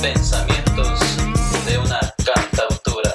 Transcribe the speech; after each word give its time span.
Pensamientos 0.00 0.98
de 1.66 1.78
una 1.78 2.00
cantautora. 2.24 3.14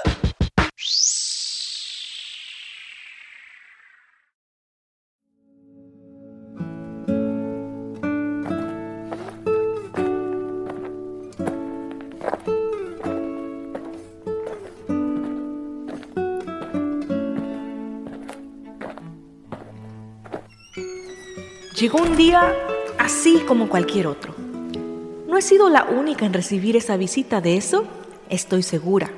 Llegó 21.75 22.03
un 22.03 22.15
día 22.15 22.53
así 22.99 23.39
como 23.47 23.67
cualquier 23.67 24.05
otro. 24.05 24.48
He 25.39 25.41
sido 25.41 25.69
la 25.69 25.85
única 25.85 26.25
en 26.25 26.33
recibir 26.33 26.75
esa 26.75 26.97
visita, 26.97 27.39
de 27.39 27.55
eso 27.55 27.85
estoy 28.27 28.61
segura. 28.61 29.09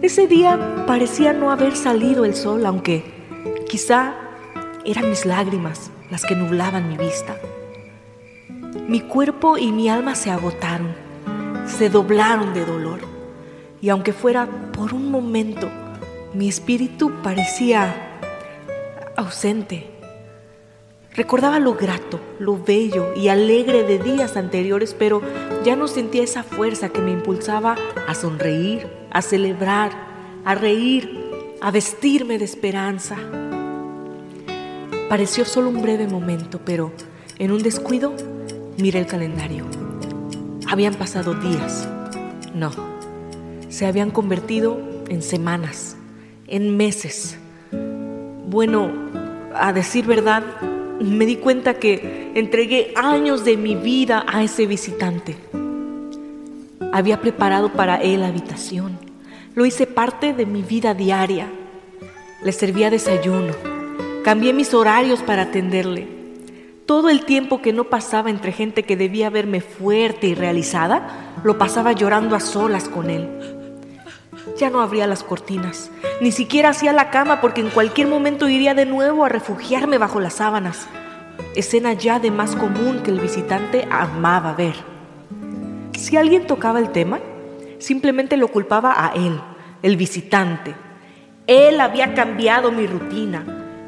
Ese 0.00 0.28
día 0.28 0.84
parecía 0.86 1.32
no 1.32 1.50
haber 1.50 1.74
salido 1.74 2.24
el 2.24 2.36
sol, 2.36 2.64
aunque 2.64 3.02
quizá 3.68 4.14
eran 4.84 5.10
mis 5.10 5.26
lágrimas 5.26 5.90
las 6.08 6.24
que 6.24 6.36
nublaban 6.36 6.88
mi 6.88 6.96
vista. 6.96 7.36
Mi 8.86 9.00
cuerpo 9.00 9.58
y 9.58 9.72
mi 9.72 9.88
alma 9.88 10.14
se 10.14 10.30
agotaron, 10.30 10.94
se 11.66 11.90
doblaron 11.90 12.54
de 12.54 12.64
dolor, 12.64 13.00
y 13.80 13.88
aunque 13.88 14.12
fuera 14.12 14.46
por 14.70 14.94
un 14.94 15.10
momento, 15.10 15.68
mi 16.32 16.48
espíritu 16.48 17.10
parecía 17.24 18.20
ausente 19.16 19.91
Recordaba 21.14 21.58
lo 21.58 21.74
grato, 21.74 22.20
lo 22.38 22.56
bello 22.56 23.14
y 23.14 23.28
alegre 23.28 23.82
de 23.82 23.98
días 23.98 24.38
anteriores, 24.38 24.96
pero 24.98 25.20
ya 25.62 25.76
no 25.76 25.86
sentía 25.86 26.22
esa 26.22 26.42
fuerza 26.42 26.88
que 26.88 27.02
me 27.02 27.10
impulsaba 27.10 27.76
a 28.08 28.14
sonreír, 28.14 28.86
a 29.10 29.20
celebrar, 29.20 29.92
a 30.46 30.54
reír, 30.54 31.56
a 31.60 31.70
vestirme 31.70 32.38
de 32.38 32.46
esperanza. 32.46 33.16
Pareció 35.10 35.44
solo 35.44 35.68
un 35.68 35.82
breve 35.82 36.08
momento, 36.08 36.60
pero 36.64 36.92
en 37.38 37.52
un 37.52 37.62
descuido 37.62 38.14
miré 38.78 39.00
el 39.00 39.06
calendario. 39.06 39.66
Habían 40.66 40.94
pasado 40.94 41.34
días. 41.34 41.86
No, 42.54 42.70
se 43.68 43.84
habían 43.84 44.10
convertido 44.10 44.80
en 45.08 45.20
semanas, 45.20 45.94
en 46.46 46.74
meses. 46.74 47.36
Bueno, 48.46 48.90
a 49.54 49.74
decir 49.74 50.06
verdad, 50.06 50.42
me 51.02 51.26
di 51.26 51.36
cuenta 51.36 51.74
que 51.74 52.32
entregué 52.34 52.92
años 52.96 53.44
de 53.44 53.56
mi 53.56 53.74
vida 53.74 54.24
a 54.26 54.42
ese 54.42 54.66
visitante. 54.66 55.36
Había 56.92 57.20
preparado 57.20 57.72
para 57.72 57.96
él 57.96 58.20
la 58.20 58.28
habitación. 58.28 58.98
Lo 59.54 59.66
hice 59.66 59.86
parte 59.86 60.32
de 60.32 60.46
mi 60.46 60.62
vida 60.62 60.94
diaria. 60.94 61.48
Le 62.42 62.52
servía 62.52 62.90
desayuno. 62.90 63.54
Cambié 64.24 64.52
mis 64.52 64.74
horarios 64.74 65.22
para 65.22 65.42
atenderle. 65.42 66.06
Todo 66.86 67.08
el 67.08 67.24
tiempo 67.24 67.62
que 67.62 67.72
no 67.72 67.84
pasaba 67.84 68.30
entre 68.30 68.52
gente 68.52 68.82
que 68.82 68.96
debía 68.96 69.30
verme 69.30 69.60
fuerte 69.60 70.26
y 70.26 70.34
realizada, 70.34 71.34
lo 71.44 71.58
pasaba 71.58 71.92
llorando 71.92 72.36
a 72.36 72.40
solas 72.40 72.88
con 72.88 73.08
él. 73.08 73.61
Ya 74.62 74.70
no 74.70 74.80
abría 74.80 75.08
las 75.08 75.24
cortinas, 75.24 75.90
ni 76.20 76.30
siquiera 76.30 76.68
hacía 76.68 76.92
la 76.92 77.10
cama 77.10 77.40
porque 77.40 77.60
en 77.60 77.70
cualquier 77.70 78.06
momento 78.06 78.48
iría 78.48 78.74
de 78.74 78.86
nuevo 78.86 79.24
a 79.24 79.28
refugiarme 79.28 79.98
bajo 79.98 80.20
las 80.20 80.34
sábanas, 80.34 80.86
escena 81.56 81.94
ya 81.94 82.20
de 82.20 82.30
más 82.30 82.54
común 82.54 83.00
que 83.02 83.10
el 83.10 83.18
visitante 83.18 83.88
amaba 83.90 84.52
ver. 84.52 84.76
Si 85.98 86.16
alguien 86.16 86.46
tocaba 86.46 86.78
el 86.78 86.92
tema, 86.92 87.18
simplemente 87.80 88.36
lo 88.36 88.46
culpaba 88.46 89.04
a 89.04 89.12
él, 89.14 89.40
el 89.82 89.96
visitante. 89.96 90.76
Él 91.48 91.80
había 91.80 92.14
cambiado 92.14 92.70
mi 92.70 92.86
rutina, 92.86 93.44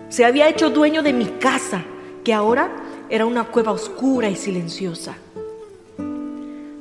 se 0.08 0.24
había 0.24 0.48
hecho 0.48 0.70
dueño 0.70 1.04
de 1.04 1.12
mi 1.12 1.26
casa, 1.26 1.84
que 2.24 2.34
ahora 2.34 2.68
era 3.08 3.26
una 3.26 3.44
cueva 3.44 3.70
oscura 3.70 4.28
y 4.28 4.34
silenciosa. 4.34 5.14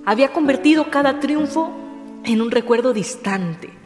Había 0.04 0.34
convertido 0.34 0.90
cada 0.90 1.20
triunfo 1.20 1.70
en 2.24 2.42
un 2.42 2.50
recuerdo 2.50 2.92
distante, 2.92 3.83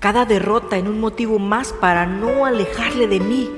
cada 0.00 0.24
derrota 0.24 0.78
en 0.78 0.88
un 0.88 0.98
motivo 0.98 1.38
más 1.38 1.74
para 1.74 2.06
no 2.06 2.46
alejarle 2.46 3.06
de 3.06 3.20
mí. 3.20 3.50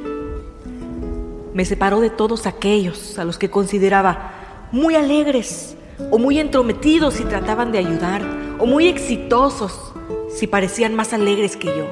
Me 1.54 1.64
separó 1.64 2.00
de 2.00 2.10
todos 2.10 2.47
aquellos 2.47 3.19
a 3.19 3.25
los 3.25 3.38
que 3.38 3.48
consideraba 3.48 4.32
muy 4.72 4.97
alegres 4.97 5.76
o 6.10 6.19
muy 6.19 6.41
entrometidos 6.41 7.14
si 7.14 7.25
trataban 7.25 7.70
de 7.70 7.78
ayudar 7.78 8.22
o 8.58 8.66
muy 8.66 8.88
exitosos 8.88 9.92
si 10.34 10.48
parecían 10.48 10.97
más 10.97 11.12
alegres 11.12 11.56
que 11.56 11.69
yo 11.69 11.86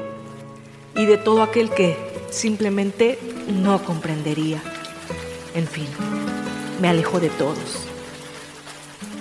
y 0.96 1.06
de 1.06 1.16
todo 1.16 1.42
aquel 1.42 1.70
que 1.70 1.96
simplemente 2.30 3.18
no 3.62 3.82
comprendería. 3.84 4.60
En 5.54 5.66
fin, 5.66 5.86
me 6.80 6.88
alejó 6.88 7.20
de 7.20 7.28
todos. 7.28 7.86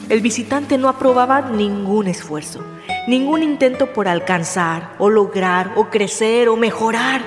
El 0.09 0.21
visitante 0.21 0.79
no 0.79 0.89
aprobaba 0.89 1.41
ningún 1.41 2.07
esfuerzo 2.07 2.61
ningún 3.09 3.41
intento 3.41 3.91
por 3.91 4.07
alcanzar 4.07 4.93
o 4.99 5.09
lograr 5.09 5.73
o 5.75 5.89
crecer 5.89 6.47
o 6.47 6.55
mejorar. 6.55 7.23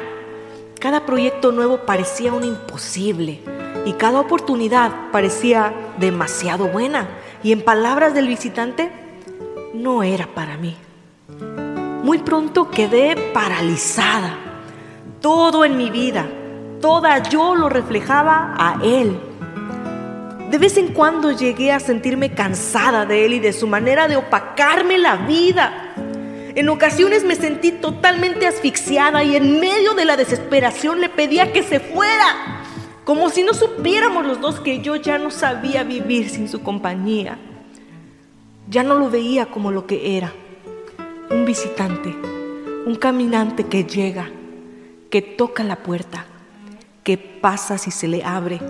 Cada 0.79 1.05
proyecto 1.05 1.51
nuevo 1.51 1.79
parecía 1.79 2.33
un 2.33 2.45
imposible 2.45 3.41
y 3.85 3.93
cada 3.95 4.21
oportunidad 4.21 4.93
parecía 5.11 5.75
demasiado 5.99 6.69
buena 6.69 7.09
y 7.43 7.51
en 7.51 7.63
palabras 7.63 8.15
del 8.15 8.29
visitante, 8.29 8.93
no 9.75 10.05
era 10.05 10.29
para 10.29 10.57
mí. 10.57 10.77
Muy 12.05 12.19
pronto 12.19 12.71
quedé 12.71 13.17
paralizada. 13.35 14.39
Todo 15.21 15.65
en 15.65 15.77
mi 15.77 15.91
vida, 15.91 16.29
toda 16.81 17.25
yo 17.25 17.57
lo 17.57 17.69
reflejaba 17.69 18.55
a 18.57 18.79
él. 18.85 19.19
De 20.53 20.59
vez 20.59 20.77
en 20.77 20.89
cuando 20.89 21.33
llegué 21.33 21.73
a 21.73 21.81
sentirme 21.81 22.35
cansada 22.35 23.07
de 23.07 23.25
él 23.25 23.33
y 23.33 23.41
de 23.41 23.55
su 23.55 23.67
manera 23.67 24.07
de 24.07 24.17
opacarme 24.17 24.99
la 24.99 25.17
vida. 25.17 25.95
En 26.55 26.69
ocasiones 26.69 27.25
me 27.25 27.37
sentí 27.37 27.73
totalmente 27.73 28.47
asfixiada 28.47 29.25
y 29.25 29.35
en 29.35 29.61
medio 29.61 29.95
de 29.95 30.05
la 30.05 30.19
desesperación 30.19 31.01
le 31.01 31.09
pedía 31.09 31.55
que 31.55 31.63
se 31.63 31.81
fuera, 31.81 32.61
como 33.05 33.31
si 33.31 33.43
no 33.43 33.55
supiéramos 33.55 34.27
los 34.27 34.43
dos 34.43 34.61
que 34.61 34.83
yo 34.83 34.97
ya 34.97 35.17
no 35.17 35.31
sabía 35.31 35.85
vivir 35.85 36.29
sin 36.29 36.51
su 36.51 36.61
compañía. 36.61 37.39
Ya 38.69 38.83
no 38.83 38.95
lo 38.95 39.09
veía 39.09 39.47
como 39.47 39.71
lo 39.71 39.87
que 39.87 40.19
era, 40.19 40.35
un 41.31 41.47
visitante, 41.47 42.15
un 42.85 42.97
caminante 42.97 43.65
que 43.65 43.85
llega, 43.85 44.29
que 45.09 45.23
toca 45.23 45.65
la 45.65 45.77
puerta, 45.77 46.27
que 47.05 47.17
pasa 47.17 47.79
si 47.79 47.91
se 47.91 48.07
le 48.07 48.23
abre 48.23 48.61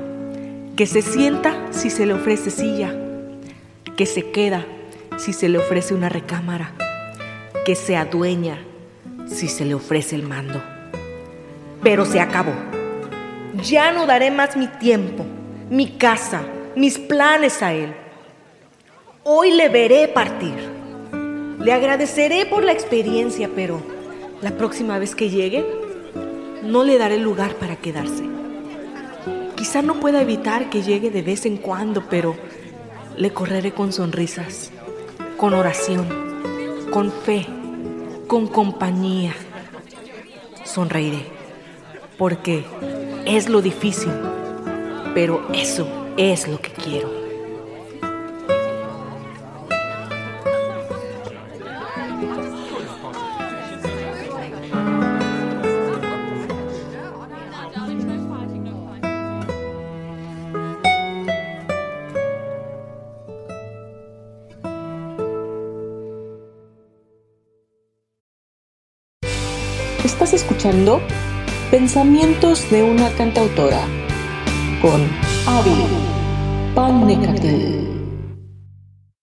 que 0.77 0.87
se 0.87 1.03
sienta 1.03 1.55
si 1.71 1.91
se 1.91 2.07
le 2.07 2.15
ofrece 2.15 2.51
silla, 2.51 2.95
que 3.97 4.07
se 4.07 4.31
queda 4.31 4.65
si 5.19 5.35
se 5.35 5.49
le 5.49 5.59
ofrece 5.59 5.93
una 5.93 6.09
recámara, 6.09 6.73
que 7.67 7.75
se 7.75 7.97
adueña 7.97 8.59
si 9.27 9.49
se 9.49 9.67
le 9.67 9.75
ofrece 9.75 10.17
el 10.17 10.23
mando. 10.23 10.63
Pero 11.83 12.07
se 12.07 12.21
acabó. 12.21 12.55
Ya 13.63 13.93
no 13.93 14.07
daré 14.07 14.31
más 14.31 14.57
mi 14.57 14.67
tiempo, 14.67 15.27
mi 15.69 15.89
casa, 15.99 16.43
mis 16.75 16.99
planes 16.99 17.63
a 17.63 17.75
él. 17.75 17.95
Hoy 19.25 19.53
le 19.53 19.69
veré 19.69 20.09
partir. 20.09 20.55
Le 21.61 21.73
agradeceré 21.73 22.47
por 22.47 22.65
la 22.65 22.73
experiencia, 22.73 23.51
pero 23.55 23.83
la 24.41 24.53
próxima 24.53 24.99
vez 24.99 25.15
que 25.15 25.29
llegue, 25.29 25.65
no 26.65 26.83
le 26.83 26.97
daré 26.97 27.19
lugar 27.19 27.55
para 27.57 27.77
quedarse. 27.77 28.42
Quizá 29.63 29.81
no 29.81 30.01
pueda 30.01 30.21
evitar 30.21 30.71
que 30.71 30.83
llegue 30.83 31.13
de 31.13 31.23
vez 31.23 31.47
en 31.47 31.57
cuando, 31.57 32.09
pero 32.11 32.35
le 33.17 33.33
correré 33.33 33.71
con 33.71 33.93
sonrisas, 33.93 34.73
con 35.37 35.55
oración, 35.55 36.05
con 36.91 37.13
fe, 37.13 37.47
con 38.27 38.49
compañía. 38.49 39.33
Sonreiré, 40.65 41.27
porque 42.19 42.65
es 43.25 43.49
lo 43.49 43.63
difícil, 43.63 44.11
pero 45.15 45.47
eso 45.55 45.87
es 46.17 46.49
lo 46.49 46.61
que 46.61 46.73
quiero. 46.73 47.22
Estás 70.05 70.33
escuchando 70.35 71.01
Pensamientos 71.71 72.69
de 72.73 72.83
una 72.83 73.09
cantautora 73.13 73.87
con 74.81 75.01
Avi 75.47 75.87
Palnecatel. 76.75 78.02